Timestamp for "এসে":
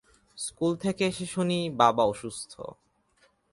1.07-1.25